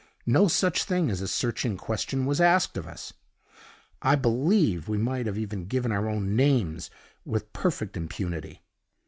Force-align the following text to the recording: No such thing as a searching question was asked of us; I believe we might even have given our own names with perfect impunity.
No 0.25 0.47
such 0.47 0.83
thing 0.85 1.11
as 1.11 1.21
a 1.21 1.27
searching 1.27 1.77
question 1.77 2.25
was 2.25 2.41
asked 2.41 2.75
of 2.75 2.87
us; 2.87 3.13
I 4.01 4.15
believe 4.15 4.89
we 4.89 4.97
might 4.97 5.27
even 5.27 5.59
have 5.59 5.69
given 5.69 5.91
our 5.91 6.09
own 6.09 6.35
names 6.35 6.89
with 7.23 7.53
perfect 7.53 7.95
impunity. 7.95 8.63